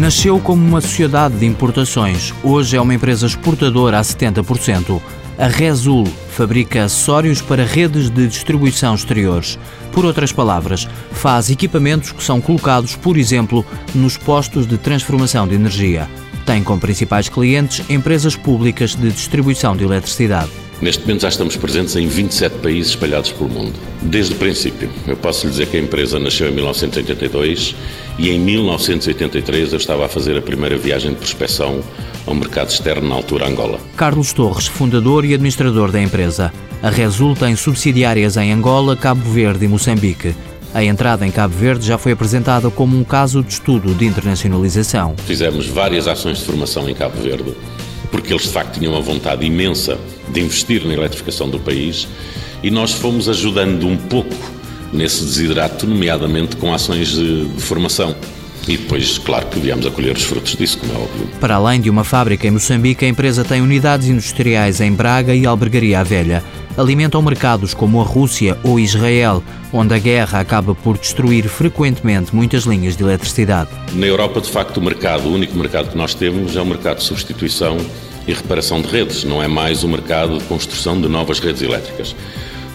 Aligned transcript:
Nasceu 0.00 0.40
como 0.40 0.66
uma 0.66 0.80
sociedade 0.80 1.36
de 1.36 1.44
importações. 1.44 2.32
Hoje 2.42 2.74
é 2.74 2.80
uma 2.80 2.94
empresa 2.94 3.26
exportadora 3.26 3.98
a 3.98 4.00
70%. 4.00 4.98
A 5.36 5.46
Rezul 5.46 6.06
fabrica 6.30 6.84
acessórios 6.84 7.42
para 7.42 7.66
redes 7.66 8.08
de 8.08 8.26
distribuição 8.26 8.94
exteriores. 8.94 9.58
Por 9.92 10.06
outras 10.06 10.32
palavras, 10.32 10.88
faz 11.12 11.50
equipamentos 11.50 12.12
que 12.12 12.24
são 12.24 12.40
colocados, 12.40 12.96
por 12.96 13.18
exemplo, 13.18 13.62
nos 13.94 14.16
postos 14.16 14.66
de 14.66 14.78
transformação 14.78 15.46
de 15.46 15.54
energia. 15.54 16.08
Tem 16.46 16.64
como 16.64 16.80
principais 16.80 17.28
clientes 17.28 17.84
empresas 17.90 18.34
públicas 18.34 18.94
de 18.94 19.10
distribuição 19.10 19.76
de 19.76 19.84
eletricidade. 19.84 20.50
Neste 20.80 21.02
momento 21.02 21.20
já 21.22 21.28
estamos 21.28 21.56
presentes 21.56 21.94
em 21.94 22.06
27 22.06 22.56
países 22.58 22.92
espalhados 22.92 23.30
pelo 23.32 23.50
mundo. 23.50 23.74
Desde 24.00 24.32
o 24.32 24.36
princípio, 24.36 24.88
eu 25.06 25.14
posso 25.14 25.44
lhe 25.44 25.50
dizer 25.50 25.66
que 25.66 25.76
a 25.76 25.80
empresa 25.80 26.18
nasceu 26.18 26.48
em 26.48 26.52
1982 26.52 27.76
e 28.18 28.30
em 28.30 28.38
1983 28.38 29.72
eu 29.72 29.78
estava 29.78 30.06
a 30.06 30.08
fazer 30.08 30.38
a 30.38 30.42
primeira 30.42 30.78
viagem 30.78 31.10
de 31.10 31.16
prospecção 31.18 31.82
ao 32.26 32.34
mercado 32.34 32.70
externo, 32.70 33.08
na 33.08 33.14
altura 33.14 33.46
Angola. 33.46 33.78
Carlos 33.94 34.32
Torres, 34.32 34.68
fundador 34.68 35.26
e 35.26 35.34
administrador 35.34 35.92
da 35.92 36.00
empresa. 36.00 36.50
A 36.82 36.88
Resul 36.88 37.34
tem 37.34 37.54
subsidiárias 37.56 38.38
em 38.38 38.50
Angola, 38.50 38.96
Cabo 38.96 39.30
Verde 39.30 39.66
e 39.66 39.68
Moçambique. 39.68 40.34
A 40.72 40.82
entrada 40.82 41.26
em 41.26 41.30
Cabo 41.30 41.54
Verde 41.54 41.86
já 41.86 41.98
foi 41.98 42.12
apresentada 42.12 42.70
como 42.70 42.96
um 42.96 43.04
caso 43.04 43.42
de 43.42 43.52
estudo 43.52 43.94
de 43.94 44.06
internacionalização. 44.06 45.14
Fizemos 45.26 45.66
várias 45.66 46.08
ações 46.08 46.38
de 46.38 46.44
formação 46.44 46.88
em 46.88 46.94
Cabo 46.94 47.20
Verde 47.20 47.54
porque 48.10 48.32
eles 48.32 48.42
de 48.42 48.50
facto 48.50 48.78
tinham 48.78 48.92
uma 48.92 49.00
vontade 49.00 49.44
imensa 49.46 49.98
de 50.28 50.40
investir 50.40 50.84
na 50.84 50.94
eletrificação 50.94 51.48
do 51.48 51.58
país 51.58 52.06
e 52.62 52.70
nós 52.70 52.92
fomos 52.92 53.28
ajudando 53.28 53.86
um 53.86 53.96
pouco 53.96 54.34
nesse 54.92 55.24
desidrato, 55.24 55.86
nomeadamente 55.86 56.56
com 56.56 56.74
ações 56.74 57.08
de, 57.08 57.46
de 57.46 57.62
formação. 57.62 58.14
E 58.68 58.76
depois, 58.76 59.18
claro 59.18 59.46
que 59.46 59.58
viemos 59.58 59.86
a 59.86 59.90
colher 59.90 60.16
os 60.16 60.22
frutos 60.22 60.54
disso, 60.54 60.78
como 60.78 60.92
é 60.92 60.96
óbvio. 60.96 61.28
Para 61.40 61.56
além 61.56 61.80
de 61.80 61.90
uma 61.90 62.04
fábrica 62.04 62.46
em 62.46 62.50
Moçambique, 62.50 63.04
a 63.04 63.08
empresa 63.08 63.44
tem 63.44 63.60
unidades 63.60 64.08
industriais 64.08 64.80
em 64.80 64.92
Braga 64.92 65.34
e 65.34 65.46
Albergaria 65.46 66.00
à 66.00 66.02
Velha. 66.02 66.44
Alimentam 66.76 67.20
mercados 67.20 67.74
como 67.74 68.00
a 68.00 68.04
Rússia 68.04 68.56
ou 68.62 68.78
Israel, 68.78 69.42
onde 69.72 69.94
a 69.94 69.98
guerra 69.98 70.40
acaba 70.40 70.74
por 70.74 70.96
destruir 70.96 71.48
frequentemente 71.48 72.34
muitas 72.34 72.64
linhas 72.64 72.96
de 72.96 73.02
eletricidade. 73.02 73.70
Na 73.92 74.06
Europa, 74.06 74.40
de 74.40 74.50
facto, 74.50 74.76
o 74.76 74.82
mercado, 74.82 75.28
o 75.28 75.34
único 75.34 75.56
mercado 75.56 75.90
que 75.90 75.96
nós 75.96 76.14
temos 76.14 76.56
é 76.56 76.60
o 76.60 76.66
mercado 76.66 76.98
de 76.98 77.04
substituição 77.04 77.76
e 78.26 78.32
reparação 78.32 78.80
de 78.80 78.88
redes, 78.88 79.24
não 79.24 79.42
é 79.42 79.48
mais 79.48 79.82
o 79.82 79.88
mercado 79.88 80.38
de 80.38 80.44
construção 80.44 81.00
de 81.00 81.08
novas 81.08 81.40
redes 81.40 81.62
elétricas. 81.62 82.14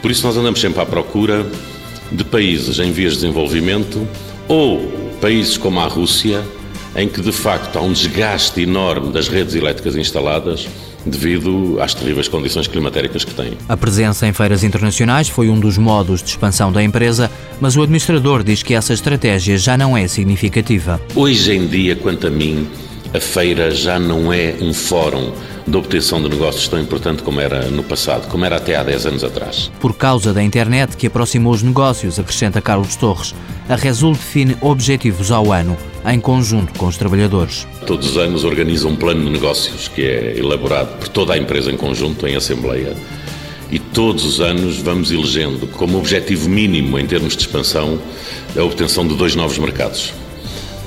Por 0.00 0.10
isso, 0.10 0.26
nós 0.26 0.36
andamos 0.36 0.60
sempre 0.60 0.80
à 0.80 0.86
procura 0.86 1.46
de 2.10 2.24
países 2.24 2.78
em 2.78 2.92
vias 2.92 3.14
de 3.14 3.20
desenvolvimento 3.20 4.06
ou 4.48 5.01
países 5.22 5.56
como 5.56 5.78
a 5.78 5.86
Rússia, 5.86 6.42
em 6.96 7.08
que 7.08 7.20
de 7.20 7.30
facto 7.30 7.78
há 7.78 7.80
um 7.80 7.92
desgaste 7.92 8.60
enorme 8.60 9.12
das 9.12 9.28
redes 9.28 9.54
elétricas 9.54 9.94
instaladas 9.94 10.68
devido 11.06 11.80
às 11.80 11.94
terríveis 11.94 12.26
condições 12.26 12.66
climatéricas 12.66 13.24
que 13.24 13.32
têm. 13.32 13.52
A 13.68 13.76
presença 13.76 14.26
em 14.26 14.32
feiras 14.32 14.64
internacionais 14.64 15.28
foi 15.28 15.48
um 15.48 15.60
dos 15.60 15.78
modos 15.78 16.24
de 16.24 16.30
expansão 16.30 16.72
da 16.72 16.82
empresa, 16.82 17.30
mas 17.60 17.76
o 17.76 17.82
administrador 17.82 18.42
diz 18.42 18.64
que 18.64 18.74
essa 18.74 18.92
estratégia 18.92 19.56
já 19.56 19.76
não 19.76 19.96
é 19.96 20.08
significativa. 20.08 21.00
Hoje 21.14 21.54
em 21.54 21.68
dia, 21.68 21.94
quanto 21.94 22.26
a 22.26 22.30
mim, 22.30 22.66
a 23.14 23.20
feira 23.20 23.70
já 23.70 24.00
não 24.00 24.32
é 24.32 24.56
um 24.60 24.74
fórum 24.74 25.32
de 25.66 25.76
obtenção 25.76 26.22
de 26.22 26.28
negócios 26.28 26.68
tão 26.68 26.80
importante 26.80 27.22
como 27.22 27.40
era 27.40 27.68
no 27.70 27.82
passado, 27.82 28.28
como 28.28 28.44
era 28.44 28.56
até 28.56 28.76
há 28.76 28.82
10 28.82 29.06
anos 29.06 29.24
atrás. 29.24 29.70
Por 29.80 29.94
causa 29.94 30.32
da 30.32 30.42
internet 30.42 30.96
que 30.96 31.06
aproximou 31.06 31.52
os 31.52 31.62
negócios, 31.62 32.18
acrescenta 32.18 32.60
Carlos 32.60 32.96
Torres, 32.96 33.34
a 33.68 33.76
Resul 33.76 34.12
define 34.12 34.56
objetivos 34.60 35.30
ao 35.30 35.52
ano, 35.52 35.76
em 36.06 36.20
conjunto 36.20 36.78
com 36.78 36.86
os 36.86 36.96
trabalhadores. 36.96 37.66
Todos 37.86 38.10
os 38.10 38.16
anos 38.16 38.44
organiza 38.44 38.88
um 38.88 38.96
plano 38.96 39.24
de 39.24 39.30
negócios 39.30 39.88
que 39.88 40.02
é 40.02 40.38
elaborado 40.38 40.98
por 40.98 41.08
toda 41.08 41.34
a 41.34 41.38
empresa 41.38 41.70
em 41.70 41.76
conjunto, 41.76 42.26
em 42.26 42.34
assembleia, 42.34 42.96
e 43.70 43.78
todos 43.78 44.24
os 44.24 44.40
anos 44.40 44.78
vamos 44.78 45.10
elegendo 45.10 45.66
como 45.66 45.96
objetivo 45.96 46.48
mínimo 46.48 46.98
em 46.98 47.06
termos 47.06 47.34
de 47.34 47.42
expansão 47.42 47.98
a 48.56 48.62
obtenção 48.62 49.06
de 49.06 49.14
dois 49.16 49.34
novos 49.34 49.56
mercados. 49.58 50.12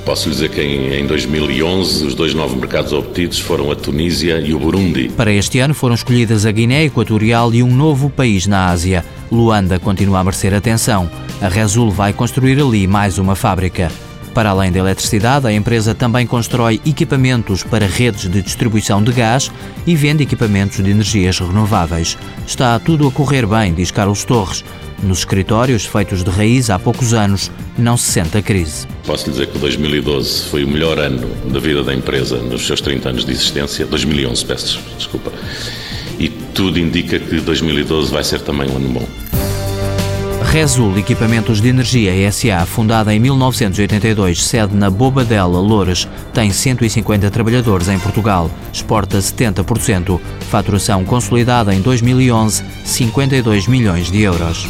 Posso 0.05 0.29
lhe 0.29 0.35
dizer 0.35 0.49
que 0.49 0.61
em, 0.61 0.93
em 0.93 1.07
2011 1.07 2.05
os 2.05 2.13
dois 2.13 2.35
novos 2.35 2.55
mercados 2.55 2.93
obtidos 2.93 3.39
foram 3.39 3.71
a 3.71 3.75
Tunísia 3.75 4.39
e 4.39 4.53
o 4.53 4.59
Burundi. 4.59 5.09
Para 5.09 5.33
este 5.33 5.57
ano 5.59 5.73
foram 5.73 5.95
escolhidas 5.95 6.45
a 6.45 6.51
Guiné 6.51 6.85
Equatorial 6.85 7.51
e 7.55 7.63
um 7.63 7.75
novo 7.75 8.07
país 8.07 8.45
na 8.45 8.69
Ásia. 8.69 9.03
Luanda 9.31 9.79
continua 9.79 10.19
a 10.19 10.23
merecer 10.23 10.53
atenção. 10.53 11.09
A 11.41 11.47
Resul 11.47 11.89
vai 11.89 12.13
construir 12.13 12.61
ali 12.61 12.85
mais 12.85 13.17
uma 13.17 13.35
fábrica. 13.35 13.91
Para 14.35 14.49
além 14.49 14.69
da 14.69 14.79
eletricidade, 14.79 15.47
a 15.47 15.53
empresa 15.53 15.95
também 15.95 16.27
constrói 16.27 16.81
equipamentos 16.85 17.63
para 17.63 17.87
redes 17.87 18.29
de 18.29 18.41
distribuição 18.41 19.01
de 19.01 19.13
gás 19.13 19.49
e 19.87 19.95
vende 19.95 20.23
equipamentos 20.23 20.83
de 20.83 20.91
energias 20.91 21.39
renováveis. 21.39 22.17
Está 22.45 22.77
tudo 22.77 23.07
a 23.07 23.11
correr 23.11 23.45
bem, 23.45 23.73
diz 23.73 23.91
Carlos 23.91 24.25
Torres. 24.25 24.65
Nos 25.01 25.19
escritórios 25.19 25.85
feitos 25.85 26.21
de 26.21 26.29
raiz 26.29 26.69
há 26.69 26.77
poucos 26.77 27.13
anos, 27.13 27.49
não 27.77 27.95
se 27.95 28.11
sente 28.11 28.37
a 28.37 28.41
crise. 28.41 28.85
Posso 29.05 29.27
lhe 29.27 29.31
dizer 29.31 29.47
que 29.47 29.57
2012 29.57 30.49
foi 30.49 30.65
o 30.65 30.67
melhor 30.67 30.99
ano 30.99 31.29
da 31.49 31.59
vida 31.61 31.81
da 31.81 31.93
empresa 31.93 32.35
nos 32.35 32.67
seus 32.67 32.81
30 32.81 33.07
anos 33.07 33.25
de 33.25 33.31
existência. 33.31 33.85
2011, 33.85 34.45
peço 34.45 34.81
desculpa. 34.97 35.31
E 36.19 36.27
tudo 36.27 36.77
indica 36.77 37.17
que 37.19 37.39
2012 37.39 38.11
vai 38.11 38.23
ser 38.25 38.41
também 38.41 38.69
um 38.69 38.75
ano 38.75 38.89
bom. 38.89 39.34
Resul 40.55 40.97
Equipamentos 40.97 41.59
de 41.59 41.67
Energia 41.67 42.31
SA, 42.31 42.65
fundada 42.65 43.13
em 43.13 43.19
1982, 43.19 44.41
sede 44.41 44.73
na 44.73 44.89
Bobadela, 44.89 45.59
Loures, 45.59 46.07
tem 46.33 46.49
150 46.49 47.29
trabalhadores 47.29 47.89
em 47.89 47.99
Portugal, 47.99 48.49
exporta 48.71 49.17
70%, 49.17 50.17
faturação 50.49 51.03
consolidada 51.03 51.75
em 51.75 51.81
2011, 51.81 52.63
52 52.85 53.67
milhões 53.67 54.09
de 54.09 54.21
euros. 54.21 54.65